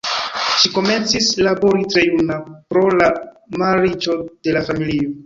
Ŝi 0.61 0.69
komencis 0.77 1.27
labori 1.47 1.85
tre 1.91 2.05
juna, 2.07 2.37
pro 2.73 2.85
la 3.01 3.11
malriĉo 3.65 4.17
de 4.49 4.57
la 4.57 4.65
familio. 4.73 5.15